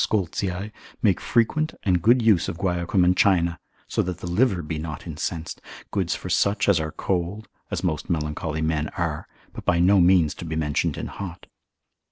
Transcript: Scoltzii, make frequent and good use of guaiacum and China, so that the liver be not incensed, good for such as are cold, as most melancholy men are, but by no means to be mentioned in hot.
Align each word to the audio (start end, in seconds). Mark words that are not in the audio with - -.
Scoltzii, 0.03 0.71
make 1.03 1.21
frequent 1.21 1.75
and 1.83 2.01
good 2.01 2.23
use 2.23 2.49
of 2.49 2.57
guaiacum 2.57 3.03
and 3.05 3.15
China, 3.15 3.59
so 3.87 4.01
that 4.01 4.17
the 4.17 4.25
liver 4.25 4.63
be 4.63 4.79
not 4.79 5.05
incensed, 5.05 5.61
good 5.91 6.09
for 6.09 6.27
such 6.27 6.67
as 6.67 6.79
are 6.79 6.91
cold, 6.93 7.47
as 7.69 7.83
most 7.83 8.09
melancholy 8.09 8.63
men 8.63 8.87
are, 8.97 9.27
but 9.53 9.63
by 9.63 9.77
no 9.77 9.99
means 10.01 10.33
to 10.33 10.43
be 10.45 10.55
mentioned 10.55 10.97
in 10.97 11.05
hot. 11.05 11.45